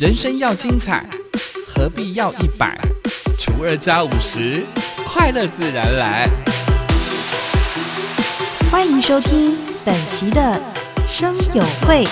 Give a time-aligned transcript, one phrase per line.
[0.00, 1.06] 人生要精彩，
[1.68, 2.74] 何必要一百
[3.38, 4.64] 除二加五十？
[5.04, 6.26] 快乐自然来。
[8.70, 10.58] 欢迎收听本期的
[11.06, 12.06] 生友会。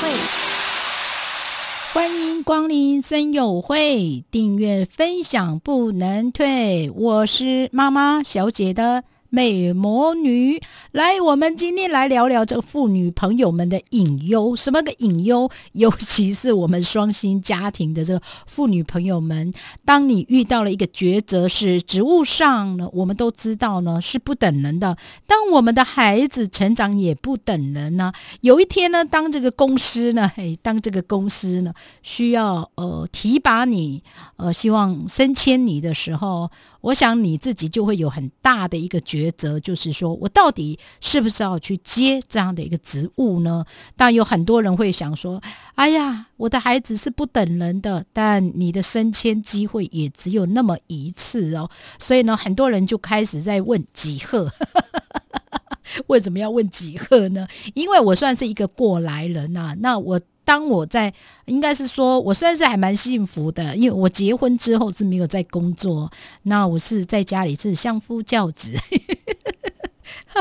[1.94, 6.90] 欢迎光临生友会，订阅分享不能退。
[6.94, 9.04] 我是妈妈小姐的。
[9.30, 10.58] 美魔女，
[10.92, 14.56] 来，我们今天来聊聊这个妇女朋友们的隐忧。
[14.56, 15.50] 什么个隐忧？
[15.72, 19.52] 尤其是我们双薪家庭的这个妇女朋友们，
[19.84, 24.96] 当你遇到了一个抉择，是职务上呢，我们都知道呢是不等人的。
[25.26, 28.10] 当我们的孩子成长也不等人呢。
[28.40, 34.02] 有一天呢，当这个公司呢，嘿，当这个公司呢需要呃提拔你，
[34.36, 36.50] 呃，希望升迁你的时候。
[36.88, 43.62] 我想你自己就会有很大的一个抉择，就是说我到底是不是要去接这样的一个职务呢？
[43.94, 45.42] 但有很多人会想说
[45.76, 51.68] ：“哎呀，我的孩子是不等人的，但你的升迁机会也只有那么一次哦。”
[52.00, 54.50] 所以呢，很多人就开始在问几何。
[56.08, 57.46] 为什么要问几何呢？
[57.74, 60.18] 因为我算是一个过来人呐，那我。
[60.48, 61.12] 当我在，
[61.44, 66.10] 应该是说，我虽然是还蛮幸福的，因为我结婚之后是没有在工作，
[66.44, 68.72] 那我是在家里是相夫教子。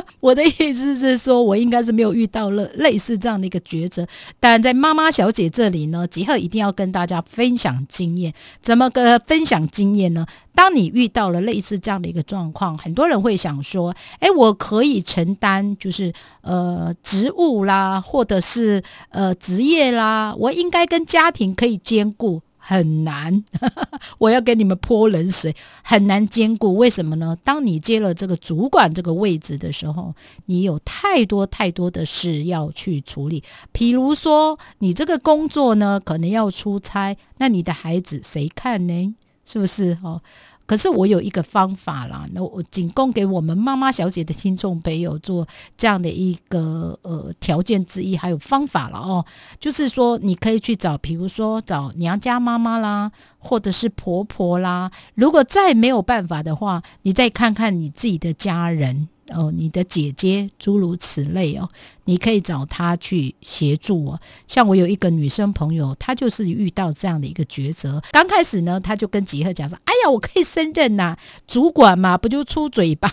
[0.20, 4.06] 我的意思是说，我应该是没有遇到了类似这样的一个抉择，
[4.40, 8.34] 但在妈妈小姐这里呢，吉赫一定要跟大家分享经验。
[8.62, 10.26] 怎么个分享经验呢？
[10.54, 23.46] 当你遇到了类似这样的一个状况，很多人会想说：“哎，我可以承担，就是呃职务啦，或者是呃职业啦，我应该跟家庭可以兼顾。”很难，
[24.20, 26.76] 我要给你们泼冷水，很难兼顾。
[26.76, 27.34] 为什么呢？
[27.42, 30.14] 当你接了这个主管这个位置的时候，
[30.48, 33.42] 你有太多太多的事要去处理。
[33.72, 39.16] 比如说，你这个工作呢，可能要出差，那你的孩子谁看呢？
[39.48, 39.98] 是不是？
[40.04, 40.22] 哦。
[40.66, 45.48] 可是我有一个方法啦，那我仅供给我们妈妈小姐的听众朋友做
[45.78, 49.26] 这样的一个呃条件之一，还有方法了哦，
[49.62, 53.10] 就是说你可以去找，比如说找娘家妈妈啦，
[53.40, 59.08] 或者是婆婆啦，如果再没有办法的话，你再看看你自己的家人。
[59.34, 61.70] 哦，你的姐姐诸如此类哦，
[62.06, 64.22] 你可以找她去协助我。
[64.48, 68.02] 像我有一个女生朋友，她就是遇到这样的一个抉择。
[68.12, 73.12] 刚开始呢，她就跟吉赫讲说：“哎呀，我可以升任呐，主管嘛，不就出嘴巴，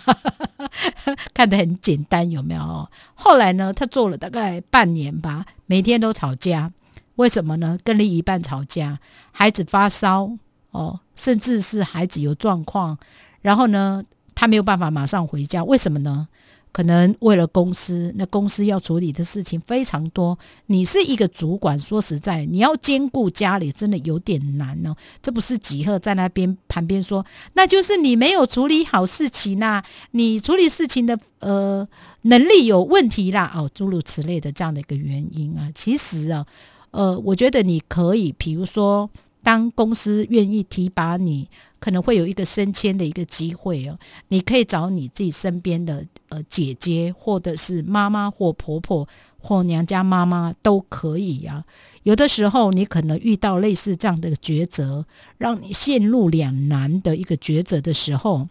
[1.33, 6.71] 看得很简单，有没有？”后来呢，她做了大概半年吧，每天都吵架。
[7.15, 7.77] 为什么呢？
[7.83, 8.99] 跟另一半吵架，
[9.31, 10.31] 孩子发烧
[10.71, 12.97] 哦，甚至是孩子有状况，
[13.41, 14.03] 然后呢？
[14.45, 16.27] 他没有办法马上回家，为什么呢？
[16.71, 20.37] 可能为了公司，那公司要处理的事情非常多。
[20.67, 24.95] 你是一个主管，说实在，你要兼顾家里，真的有点难呢。
[25.19, 31.87] 这不是吉赫在那边旁边说，那就是你没有处理好事情呐，你处理事情的呃
[32.23, 35.71] 能力有问题啦，哦，诸如此类的这样的一个原因啊。
[35.73, 36.45] 其实啊，
[36.91, 39.09] 呃，我觉得你可以，比如说。
[39.45, 41.47] 当公司愿意提拔你，
[41.85, 43.99] 可能会有一个升迁的一个机会哦。
[44.29, 49.07] 你可以找你自己身边的呃姐姐，或者是妈妈或婆婆
[49.37, 51.63] 或娘家妈妈都可以呀。
[52.01, 55.05] 有的时候你可能遇到类似这样的抉择，
[55.37, 58.49] 让你陷入两难的一个抉择的时候，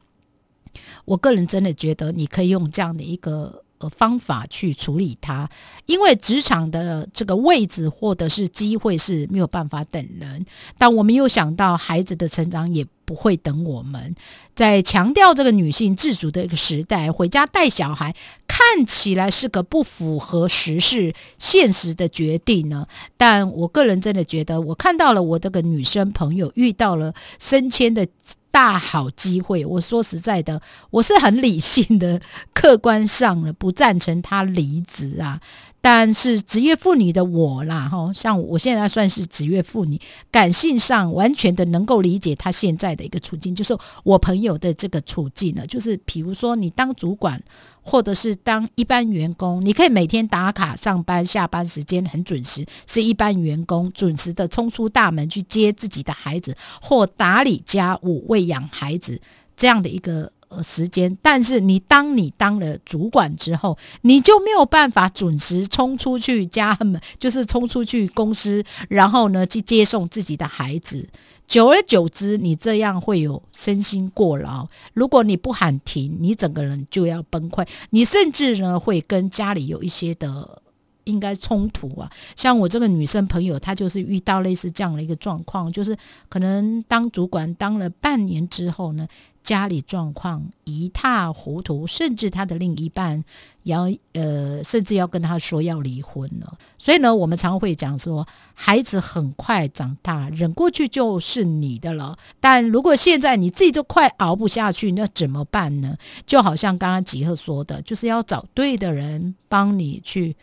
[1.07, 3.64] 我个人真的觉得你可以用这样的一个。
[3.79, 5.49] 呃方法去处理它，
[5.87, 10.45] 因为职场的这个位置或者是机会是没有办法等人。
[10.79, 14.15] 但我们又想到孩子的成长也不会等我们，
[14.55, 18.15] 在强调这个女性自主的一个时代，回家带小孩
[18.47, 22.87] 看起来是个不符合时事现实的决定呢。
[23.17, 28.07] 但我个人真的觉得，我看到了我这个女生朋友遇到了升迁的。
[28.55, 29.67] 大好机会！
[29.67, 32.21] 我说实在的，我是很理性的，
[32.53, 35.41] 客观上了不赞成他离职啊。
[35.87, 40.01] 但是职业妇女的我啦，哈，像我现在算是职业妇女，
[40.31, 47.39] 感性上完全的能够理解她现在的一个处境，就是我朋友的这个处境呢，就是比如说你当主管，
[47.83, 59.21] 或者是当一般员工，你可以每天打卡上班，下班时间很准时，是一般员工准时的冲出大门去接自己的孩子，或打理家务、喂养孩子
[59.55, 60.33] 这样的一个。
[60.49, 71.09] 呃时间，但是你当你当了主管之后，你就没有办法准时冲出去家门，就是冲出去公司，然后呢去接送自己的孩子。
[71.47, 74.67] 久而久之，你这样会有身心过劳。
[74.95, 77.67] 如果你不喊停，你整个人就要崩溃。
[77.91, 80.63] 你甚至呢会跟家里有一些的
[81.05, 82.11] 应该冲突啊。
[82.37, 85.97] 像我这个女生朋友，她就是遇到类似这样的一个状况，就是
[86.29, 89.07] 可能当主管当了半年之后呢。
[89.45, 93.23] 家里状况一塌糊涂，甚至他的另一半
[93.65, 93.83] 要
[94.15, 96.57] 呃，甚至要跟他说要离婚了。
[96.79, 102.17] 所以呢，我们常会讲说，孩子很快长大，忍过去就是你的了。
[102.41, 105.95] 但如果现在你自己就快熬不下去，那怎么办呢？
[106.27, 110.35] 就好像刚刚吉赫说的，就是要找对的人帮你去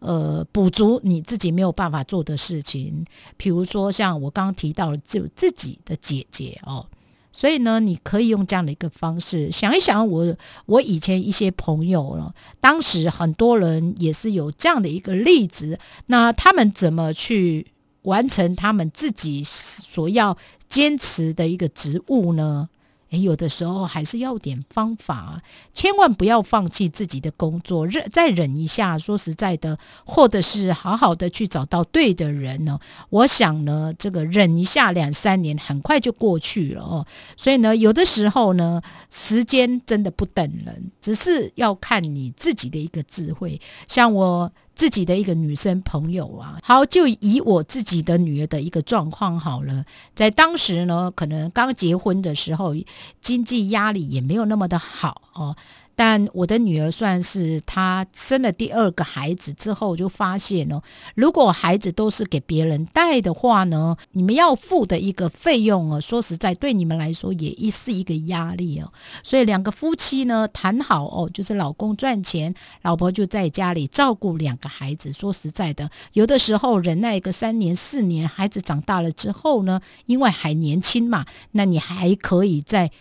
[0.00, 3.04] 呃补足你自己没有办法做的事情。
[3.36, 6.86] 比如说像我刚刚提到的，就自己的姐姐哦。
[7.30, 10.36] 所以呢，你可以用这样的一个方式想一想，我
[10.66, 17.66] 我以前一些朋友了，当时很多人也是有这样的一个例子，那他们怎么去
[18.02, 20.36] 完成他们自己所要
[20.68, 22.68] 坚持的一个职务呢？
[23.10, 25.40] 诶，有的时候还是要点方法，
[25.72, 28.98] 千万不要放弃自己的工作，忍再忍一下。
[28.98, 32.78] 说实在的，或者是好好的去找到对的人呢。
[33.10, 37.06] 我想呢，这个忍一下两三年，很快就过去了哦。
[37.36, 43.60] 所以呢，有的时候呢，时间真的不等人，只是要看你自己的一个智慧。
[43.86, 44.52] 像我。
[44.78, 49.84] 自己的一个女生朋友啊，好，就以我自己的女儿的一个状况好了，
[50.14, 52.76] 在当时呢，可能刚结婚的时候，
[53.20, 55.56] 经济压力也没有那么的好哦。
[56.00, 60.80] 但我的女儿算是她生了第二个孩子之后，就发现哦，
[61.16, 68.92] 如果孩子都是给别人带的话呢，你们要付的一个费用哦，说实在对你们来说也一是一个压力哦。
[69.24, 75.12] 所以两个夫妻呢谈好哦，就是老公赚钱，老婆就在家里照顾两个孩子。
[75.12, 82.92] 说实在的，有的时候忍耐个三年四年，孩子长大了之后呢，因为还年轻嘛，那你还可以在。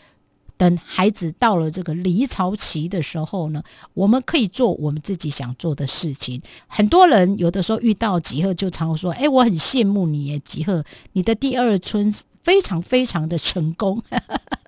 [0.57, 3.63] 等孩子到了这个离巢期的时候呢，
[3.93, 6.41] 我们可以做我们自己想做的事情。
[6.67, 10.83] 很多人有的时候遇到吉赫就常说：“哎，我很羡慕你，吉赫，
[11.13, 12.11] 你的第二春
[12.43, 14.03] 非常非常的成功，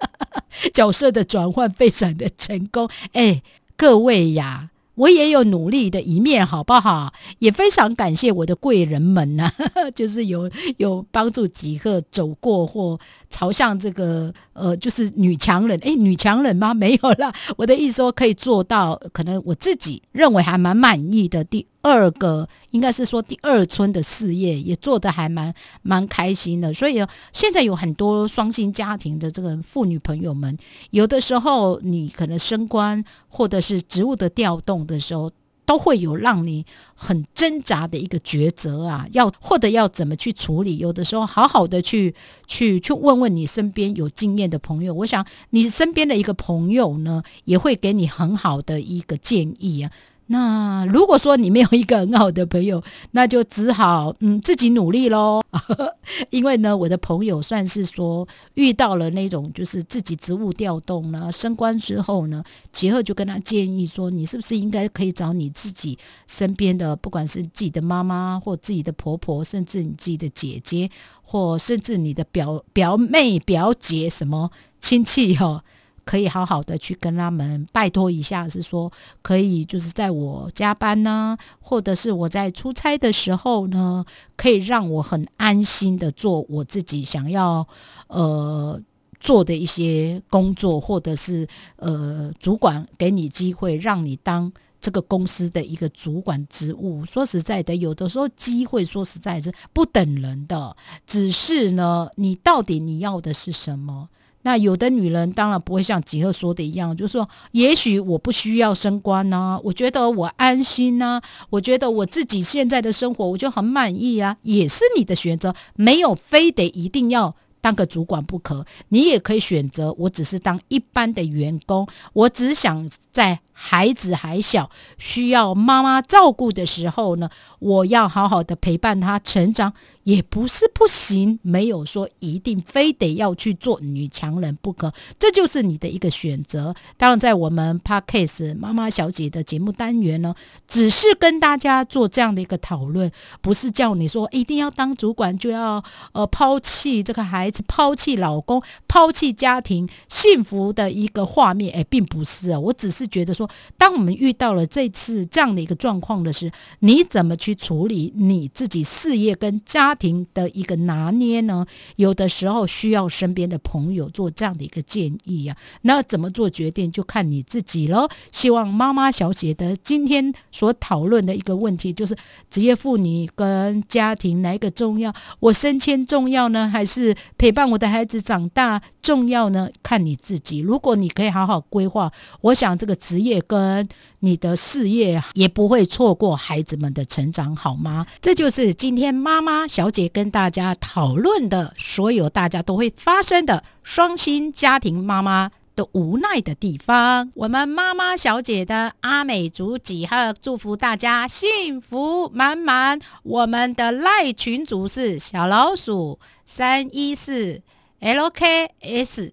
[0.74, 3.42] 角色的转换非常的成功。”哎，
[3.76, 4.70] 各位呀。
[5.00, 7.13] 我也有努力的一面，好不好？
[7.40, 9.50] 也非常感谢我的贵人们呐，
[9.96, 13.00] 就是有有帮助几个走过或
[13.30, 15.80] 朝向这个呃，就是女强人。
[15.80, 16.74] 诶，女强人吗？
[16.75, 21.45] 没有啦，我的意思说可以做到，可能我自己认为还蛮满意的。
[21.45, 30.58] 第二个应该是说第二春的事业也做得还蛮蛮开心的，所以现在有很多双薪家庭的这个妇女朋友们，
[30.92, 35.31] 有的时候你可能升官或者是职务的调动的时候，
[35.66, 36.66] 都会有让你
[36.96, 40.78] 很挣扎的一个抉择啊，要或者要怎么去处理？
[40.80, 42.14] 有的时候好好的去
[42.48, 49.92] 去去问问你身边有经验的朋友，我想你身边的一个朋友呢，也会给你很好的一个建议啊。
[50.31, 55.42] 那如果说你没有一个很好的朋友， 那就只好嗯自己努力喽。
[56.30, 65.98] 因为呢，我的朋友算是说遇到了那种就是自己职务调动呢，升官之后呢，杰赫就跟他建议说，你是不是应该可以找你自己
[66.28, 70.92] 身边的，不管是自己的妈妈或自己的婆婆，甚至你自己的姐姐，
[71.24, 75.64] 或甚至你的表表妹、表姐什么亲戚哈。
[76.10, 78.92] 可以好好的去跟他们拜托一下，是说
[79.22, 84.04] 可以就是在我加班呢，或者是我在出差的时候呢，
[84.36, 87.68] 可以让我很安心的做我自己想要
[88.07, 88.81] 呃
[89.19, 97.06] 做的一些工作，或者是呃主管给你机会让你当这个公司的一个主管职务。
[97.06, 104.10] 说实在的，有的时候机会说实在是不等人的，只是呢，你到底你要的是什么？
[104.44, 123.40] 那有的女人当然不会像吉赫说的一样，就是说，也许我不需要升官呢，我觉得我安心呢，我觉得我自己现在的生活我就很满意啊，也是你的选择，没有非得一定要当个主管不可，你也可以选择，我只是当一般的员工，我只想在。
[123.61, 129.73] 孩子还小，需要妈妈照顾的时候呢，我要好好的陪伴他成长，
[130.04, 131.37] 也不是不行。
[131.42, 136.73] 没有说一定非得要去做女强人不可，这就是你的一个选择。
[136.95, 140.33] 当然，在我们 Parkcase 妈妈小姐的节目单元呢，
[140.66, 143.11] 只是跟大家做这样的一个讨论，
[143.42, 152.59] 不是叫你说一定要当主管就要呃抛弃这个孩子，抛弃老公，抛弃家庭幸福的一个画面，哎，并不是啊。
[152.59, 161.66] 我只是觉得说，当我们遇到了这次这样的一个状况的时候，你怎么去处理你自己事业跟家庭的一个拿捏呢？
[161.96, 165.56] 有的时候需要身边的朋友做这样的一个建议呀。
[165.84, 168.08] 那怎么做决定就看你自己喽。
[168.32, 172.16] 希望妈妈小姐的今天所讨论的一个问题，就是
[172.50, 175.14] 职业妇女跟家庭哪一个重要？
[175.40, 179.70] 我升迁重要呢，还是陪伴我的孩子长大重要呢？
[179.82, 180.60] 看你自己。
[180.60, 183.88] 如果你可以好好规划，我想这个职业跟
[184.20, 188.06] 你的事业也不会错过孩子们的成长，好吗？
[188.22, 195.52] 这就是今天妈妈小姐跟大家讨论的所有大家都会发生的双薪家庭妈妈。
[195.76, 203.00] 的无奈的地方，我们妈妈小姐的阿美族几贺，祝福大家幸福满满。
[203.24, 207.62] 我们的赖群主是小老鼠三一四
[208.02, 209.30] LKSDJ，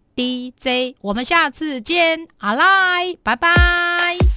[1.01, 4.36] 我们下次见，阿赖，拜拜。